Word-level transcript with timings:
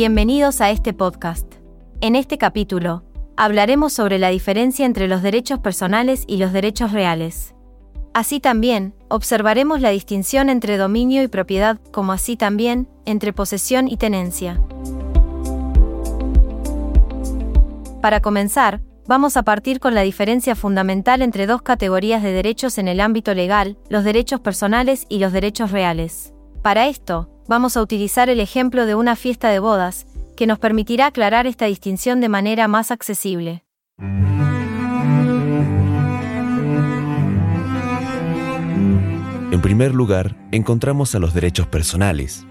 Bienvenidos 0.00 0.60
a 0.60 0.70
este 0.70 0.92
podcast. 0.92 1.54
En 2.00 2.14
este 2.14 2.38
capítulo, 2.38 3.02
hablaremos 3.36 3.92
sobre 3.92 4.20
la 4.20 4.28
diferencia 4.28 4.86
entre 4.86 5.08
los 5.08 5.22
derechos 5.22 5.58
personales 5.58 6.22
y 6.28 6.36
los 6.36 6.52
derechos 6.52 6.92
reales. 6.92 7.56
Así 8.14 8.38
también, 8.38 8.94
observaremos 9.08 9.80
la 9.80 9.90
distinción 9.90 10.50
entre 10.50 10.76
dominio 10.76 11.24
y 11.24 11.26
propiedad, 11.26 11.80
como 11.90 12.12
así 12.12 12.36
también, 12.36 12.86
entre 13.06 13.32
posesión 13.32 13.88
y 13.88 13.96
tenencia. 13.96 14.62
Para 18.00 18.22
comenzar, 18.22 18.80
vamos 19.08 19.36
a 19.36 19.42
partir 19.42 19.80
con 19.80 19.96
la 19.96 20.02
diferencia 20.02 20.54
fundamental 20.54 21.22
entre 21.22 21.48
dos 21.48 21.62
categorías 21.62 22.22
de 22.22 22.30
derechos 22.30 22.78
en 22.78 22.86
el 22.86 23.00
ámbito 23.00 23.34
legal, 23.34 23.76
los 23.88 24.04
derechos 24.04 24.38
personales 24.38 25.06
y 25.08 25.18
los 25.18 25.32
derechos 25.32 25.72
reales. 25.72 26.32
Para 26.62 26.86
esto, 26.86 27.28
vamos 27.48 27.76
a 27.76 27.82
utilizar 27.82 28.28
el 28.28 28.38
ejemplo 28.38 28.86
de 28.86 28.94
una 28.94 29.16
fiesta 29.16 29.48
de 29.48 29.58
bodas, 29.58 30.06
que 30.36 30.46
nos 30.46 30.58
permitirá 30.58 31.06
aclarar 31.06 31.46
esta 31.46 31.64
distinción 31.66 32.20
de 32.20 32.28
manera 32.28 32.68
más 32.68 32.92
accesible. 32.92 33.64
En 39.50 39.62
primer 39.62 39.94
lugar, 39.94 40.36
encontramos 40.52 41.14
a 41.14 41.18
los 41.18 41.34
derechos 41.34 41.66
personales. 41.66 42.46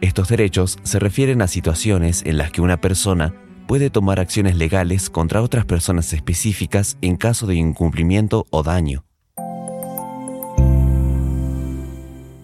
Estos 0.00 0.28
derechos 0.28 0.78
se 0.82 0.98
refieren 0.98 1.42
a 1.42 1.46
situaciones 1.46 2.22
en 2.24 2.38
las 2.38 2.50
que 2.50 2.60
una 2.60 2.80
persona 2.80 3.34
puede 3.68 3.90
tomar 3.90 4.18
acciones 4.18 4.56
legales 4.56 5.10
contra 5.10 5.42
otras 5.42 5.66
personas 5.66 6.12
específicas 6.12 6.96
en 7.02 7.16
caso 7.16 7.46
de 7.46 7.54
incumplimiento 7.54 8.46
o 8.50 8.62
daño. 8.62 9.07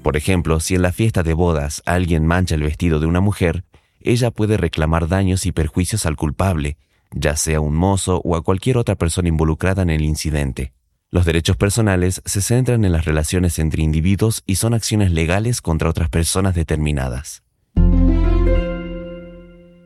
Por 0.05 0.19
ejemplo, 0.19 0.61
si 0.61 0.75
en 0.75 0.83
la 0.83 0.93
fiesta 0.93 1.23
de 1.23 1.33
bodas 1.33 1.83
alguien 1.87 2.27
mancha 2.27 2.55
el 2.57 2.63
vestido 2.63 3.01
de 3.01 3.07
una 3.07 3.23
mujer, 3.23 3.65
ella 4.01 4.31
puede 4.31 4.59
reclamar 4.59 5.09
daños 5.09 5.47
y 5.47 5.53
perjuicios 5.53 6.05
al 6.05 6.15
culpable, 6.15 6.77
ya 7.11 7.37
sea 7.37 7.61
un 7.61 7.75
mozo 7.75 8.21
o 8.23 8.37
a 8.37 8.43
cualquier 8.43 8.77
otra 8.77 8.97
persona 8.97 9.31
involucrada 9.31 9.81
en 9.81 9.89
el 9.89 10.03
incidente. 10.03 10.75
Los 11.11 11.25
derechos 11.25 11.57
personales 11.57 12.21
se 12.27 12.43
centran 12.43 12.85
en 12.85 12.93
las 12.93 13.07
relaciones 13.07 13.59
entre 13.59 13.83
individuos 13.83 14.43
y 14.45 14.57
son 14.57 14.75
acciones 14.75 15.11
legales 15.11 15.63
contra 15.63 15.89
otras 15.89 16.11
personas 16.11 16.55
determinadas. 16.55 17.43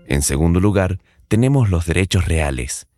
En 0.09 0.23
segundo 0.23 0.59
lugar, 0.59 0.99
tenemos 1.29 1.71
los 1.71 1.87
derechos 1.87 2.27
reales. 2.27 2.89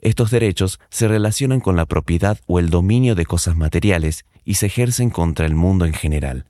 Estos 0.00 0.32
derechos 0.32 0.80
se 0.90 1.06
relacionan 1.06 1.60
con 1.60 1.76
la 1.76 1.86
propiedad 1.86 2.40
o 2.48 2.58
el 2.58 2.68
dominio 2.68 3.14
de 3.14 3.26
cosas 3.26 3.54
materiales 3.54 4.24
y 4.44 4.54
se 4.54 4.66
ejercen 4.66 5.10
contra 5.10 5.46
el 5.46 5.54
mundo 5.54 5.86
en 5.86 5.92
general. 5.92 6.46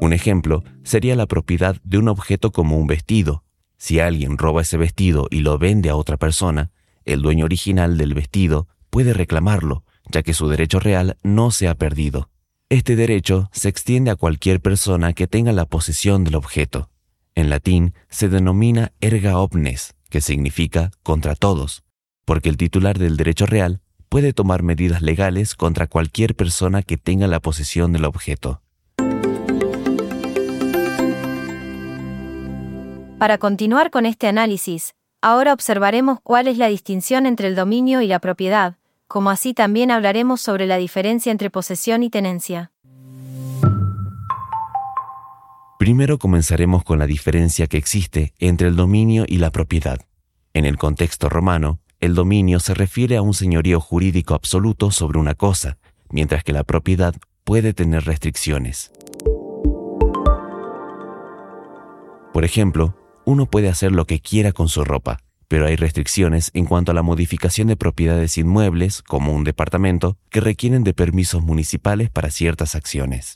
Un 0.00 0.14
ejemplo 0.14 0.64
sería 0.82 1.14
la 1.14 1.26
propiedad 1.26 1.76
de 1.84 1.98
un 1.98 2.08
objeto 2.08 2.52
como 2.52 2.78
un 2.78 2.86
vestido. 2.86 3.44
Si 3.76 4.00
alguien 4.00 4.38
roba 4.38 4.62
ese 4.62 4.78
vestido 4.78 5.28
y 5.30 5.40
lo 5.40 5.58
vende 5.58 5.90
a 5.90 5.96
otra 5.96 6.16
persona, 6.16 6.70
el 7.04 7.20
dueño 7.20 7.44
original 7.44 7.98
del 7.98 8.14
vestido 8.14 8.66
puede 8.88 9.12
reclamarlo, 9.12 9.84
ya 10.10 10.22
que 10.22 10.32
su 10.32 10.48
derecho 10.48 10.80
real 10.80 11.18
no 11.22 11.50
se 11.50 11.68
ha 11.68 11.74
perdido. 11.74 12.30
Este 12.70 12.96
derecho 12.96 13.50
se 13.52 13.68
extiende 13.68 14.10
a 14.10 14.16
cualquier 14.16 14.60
persona 14.60 15.12
que 15.12 15.26
tenga 15.26 15.52
la 15.52 15.66
posesión 15.66 16.24
del 16.24 16.36
objeto. 16.36 16.88
En 17.34 17.50
latín 17.50 17.94
se 18.08 18.28
denomina 18.28 18.92
erga 19.00 19.38
omnes, 19.38 19.94
que 20.08 20.20
significa 20.20 20.92
contra 21.02 21.34
todos, 21.34 21.84
porque 22.24 22.48
el 22.48 22.56
titular 22.56 22.98
del 22.98 23.16
derecho 23.16 23.44
real 23.44 23.80
puede 24.08 24.32
tomar 24.32 24.62
medidas 24.62 25.02
legales 25.02 25.54
contra 25.54 25.86
cualquier 25.86 26.34
persona 26.34 26.82
que 26.82 26.96
tenga 26.96 27.26
la 27.26 27.40
posesión 27.40 27.92
del 27.92 28.06
objeto. 28.06 28.62
Para 33.20 33.36
continuar 33.36 33.90
con 33.90 34.06
este 34.06 34.28
análisis, 34.28 34.94
ahora 35.20 35.52
observaremos 35.52 36.20
cuál 36.22 36.48
es 36.48 36.56
la 36.56 36.68
distinción 36.68 37.26
entre 37.26 37.48
el 37.48 37.54
dominio 37.54 38.00
y 38.00 38.06
la 38.06 38.18
propiedad, 38.18 38.78
como 39.08 39.28
así 39.28 39.52
también 39.52 39.90
hablaremos 39.90 40.40
sobre 40.40 40.66
la 40.66 40.78
diferencia 40.78 41.30
entre 41.30 41.50
posesión 41.50 42.02
y 42.02 42.08
tenencia. 42.08 42.72
Primero 45.78 46.16
comenzaremos 46.16 46.82
con 46.82 46.98
la 46.98 47.06
diferencia 47.06 47.66
que 47.66 47.76
existe 47.76 48.32
entre 48.38 48.68
el 48.68 48.76
dominio 48.76 49.26
y 49.28 49.36
la 49.36 49.50
propiedad. 49.50 49.98
En 50.54 50.64
el 50.64 50.78
contexto 50.78 51.28
romano, 51.28 51.78
el 52.00 52.14
dominio 52.14 52.58
se 52.58 52.72
refiere 52.72 53.18
a 53.18 53.22
un 53.22 53.34
señorío 53.34 53.80
jurídico 53.80 54.32
absoluto 54.32 54.90
sobre 54.90 55.18
una 55.18 55.34
cosa, 55.34 55.76
mientras 56.08 56.42
que 56.42 56.54
la 56.54 56.64
propiedad 56.64 57.14
puede 57.44 57.74
tener 57.74 58.06
restricciones. 58.06 58.90
Por 62.32 62.46
ejemplo, 62.46 62.94
uno 63.30 63.46
puede 63.46 63.68
hacer 63.68 63.92
lo 63.92 64.06
que 64.06 64.20
quiera 64.20 64.52
con 64.52 64.68
su 64.68 64.84
ropa, 64.84 65.18
pero 65.48 65.66
hay 65.66 65.76
restricciones 65.76 66.50
en 66.54 66.66
cuanto 66.66 66.92
a 66.92 66.94
la 66.94 67.02
modificación 67.02 67.68
de 67.68 67.76
propiedades 67.76 68.38
inmuebles, 68.38 69.02
como 69.02 69.32
un 69.32 69.44
departamento, 69.44 70.16
que 70.30 70.40
requieren 70.40 70.84
de 70.84 70.94
permisos 70.94 71.42
municipales 71.42 72.10
para 72.10 72.30
ciertas 72.30 72.74
acciones. 72.74 73.32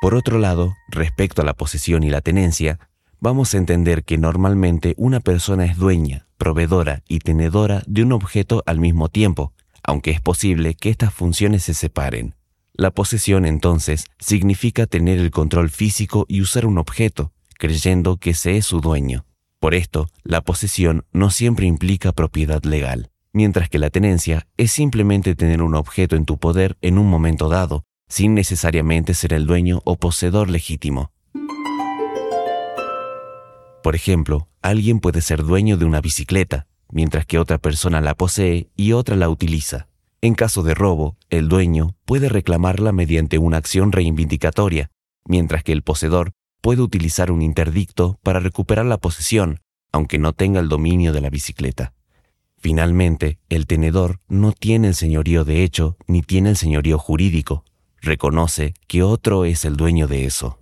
Por 0.00 0.14
otro 0.14 0.38
lado, 0.38 0.76
respecto 0.88 1.42
a 1.42 1.44
la 1.44 1.54
posesión 1.54 2.02
y 2.04 2.10
la 2.10 2.20
tenencia, 2.20 2.78
vamos 3.20 3.52
a 3.52 3.58
entender 3.58 4.04
que 4.04 4.16
normalmente 4.16 4.94
una 4.96 5.20
persona 5.20 5.64
es 5.64 5.76
dueña, 5.76 6.26
proveedora 6.36 7.02
y 7.08 7.18
tenedora 7.18 7.82
de 7.86 8.04
un 8.04 8.12
objeto 8.12 8.62
al 8.66 8.78
mismo 8.78 9.08
tiempo, 9.08 9.52
aunque 9.82 10.12
es 10.12 10.20
posible 10.20 10.74
que 10.74 10.90
estas 10.90 11.12
funciones 11.12 11.64
se 11.64 11.74
separen. 11.74 12.34
La 12.74 12.92
posesión 12.92 13.44
entonces 13.44 14.06
significa 14.20 14.86
tener 14.86 15.18
el 15.18 15.32
control 15.32 15.68
físico 15.68 16.26
y 16.28 16.42
usar 16.42 16.64
un 16.64 16.78
objeto, 16.78 17.32
creyendo 17.58 18.16
que 18.16 18.32
se 18.32 18.56
es 18.56 18.64
su 18.64 18.80
dueño. 18.80 19.26
Por 19.60 19.74
esto, 19.74 20.08
la 20.22 20.40
posesión 20.40 21.04
no 21.12 21.30
siempre 21.30 21.66
implica 21.66 22.12
propiedad 22.12 22.62
legal, 22.62 23.10
mientras 23.32 23.68
que 23.68 23.78
la 23.78 23.90
tenencia 23.90 24.46
es 24.56 24.72
simplemente 24.72 25.34
tener 25.34 25.60
un 25.62 25.74
objeto 25.74 26.16
en 26.16 26.24
tu 26.24 26.38
poder 26.38 26.78
en 26.80 26.96
un 26.96 27.10
momento 27.10 27.48
dado, 27.48 27.84
sin 28.08 28.34
necesariamente 28.34 29.12
ser 29.14 29.32
el 29.32 29.46
dueño 29.46 29.82
o 29.84 29.96
poseedor 29.96 30.48
legítimo. 30.48 31.12
Por 33.82 33.94
ejemplo, 33.94 34.48
alguien 34.62 35.00
puede 35.00 35.20
ser 35.20 35.42
dueño 35.42 35.76
de 35.76 35.84
una 35.84 36.00
bicicleta, 36.00 36.66
mientras 36.90 37.26
que 37.26 37.38
otra 37.38 37.58
persona 37.58 38.00
la 38.00 38.14
posee 38.14 38.68
y 38.76 38.92
otra 38.92 39.16
la 39.16 39.28
utiliza. 39.28 39.88
En 40.20 40.34
caso 40.34 40.62
de 40.62 40.74
robo, 40.74 41.16
el 41.30 41.48
dueño 41.48 41.94
puede 42.04 42.28
reclamarla 42.28 42.92
mediante 42.92 43.38
una 43.38 43.56
acción 43.56 43.92
reivindicatoria, 43.92 44.90
mientras 45.24 45.62
que 45.62 45.72
el 45.72 45.82
poseedor 45.82 46.32
puede 46.60 46.82
utilizar 46.82 47.30
un 47.30 47.42
interdicto 47.42 48.18
para 48.22 48.40
recuperar 48.40 48.86
la 48.86 48.98
posesión, 48.98 49.60
aunque 49.92 50.18
no 50.18 50.32
tenga 50.32 50.60
el 50.60 50.68
dominio 50.68 51.12
de 51.12 51.20
la 51.20 51.30
bicicleta. 51.30 51.94
Finalmente, 52.58 53.38
el 53.48 53.66
tenedor 53.66 54.20
no 54.28 54.52
tiene 54.52 54.88
el 54.88 54.94
señorío 54.94 55.44
de 55.44 55.62
hecho 55.62 55.96
ni 56.06 56.22
tiene 56.22 56.50
el 56.50 56.56
señorío 56.56 56.98
jurídico. 56.98 57.64
Reconoce 58.00 58.74
que 58.86 59.02
otro 59.02 59.44
es 59.44 59.64
el 59.64 59.76
dueño 59.76 60.08
de 60.08 60.24
eso. 60.24 60.58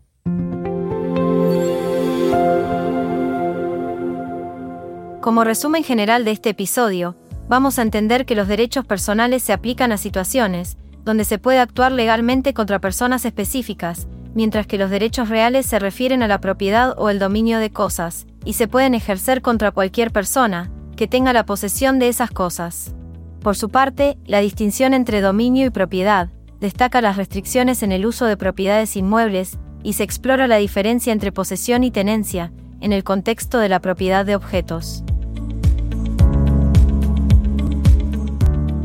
Como 5.20 5.42
resumen 5.42 5.82
general 5.82 6.24
de 6.24 6.30
este 6.30 6.50
episodio, 6.50 7.16
vamos 7.48 7.78
a 7.78 7.82
entender 7.82 8.26
que 8.26 8.36
los 8.36 8.46
derechos 8.46 8.86
personales 8.86 9.42
se 9.42 9.52
aplican 9.52 9.90
a 9.90 9.96
situaciones 9.96 10.76
donde 11.04 11.24
se 11.24 11.38
puede 11.38 11.60
actuar 11.60 11.92
legalmente 11.92 12.52
contra 12.52 12.80
personas 12.80 13.24
específicas, 13.24 14.08
mientras 14.36 14.66
que 14.66 14.76
los 14.76 14.90
derechos 14.90 15.30
reales 15.30 15.64
se 15.64 15.78
refieren 15.78 16.22
a 16.22 16.28
la 16.28 16.42
propiedad 16.42 16.94
o 16.98 17.08
el 17.08 17.18
dominio 17.18 17.58
de 17.58 17.70
cosas, 17.70 18.26
y 18.44 18.52
se 18.52 18.68
pueden 18.68 18.94
ejercer 18.94 19.40
contra 19.40 19.70
cualquier 19.70 20.12
persona 20.12 20.70
que 20.94 21.08
tenga 21.08 21.32
la 21.32 21.46
posesión 21.46 21.98
de 21.98 22.08
esas 22.08 22.30
cosas. 22.30 22.94
Por 23.40 23.56
su 23.56 23.70
parte, 23.70 24.18
la 24.26 24.40
distinción 24.40 24.92
entre 24.92 25.22
dominio 25.22 25.64
y 25.64 25.70
propiedad 25.70 26.28
destaca 26.60 27.00
las 27.00 27.16
restricciones 27.16 27.82
en 27.82 27.92
el 27.92 28.04
uso 28.04 28.26
de 28.26 28.36
propiedades 28.36 28.94
inmuebles 28.96 29.58
y 29.82 29.94
se 29.94 30.02
explora 30.02 30.46
la 30.46 30.56
diferencia 30.56 31.14
entre 31.14 31.32
posesión 31.32 31.82
y 31.82 31.90
tenencia 31.90 32.52
en 32.82 32.92
el 32.92 33.04
contexto 33.04 33.58
de 33.58 33.70
la 33.70 33.80
propiedad 33.80 34.26
de 34.26 34.36
objetos. 34.36 35.02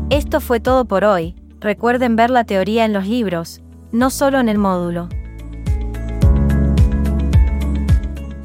Esto 0.08 0.40
fue 0.40 0.60
todo 0.60 0.86
por 0.86 1.04
hoy. 1.04 1.34
Recuerden 1.60 2.16
ver 2.16 2.30
la 2.30 2.44
teoría 2.44 2.86
en 2.86 2.94
los 2.94 3.06
libros, 3.06 3.60
no 3.92 4.08
solo 4.08 4.40
en 4.40 4.48
el 4.48 4.56
módulo. 4.56 5.10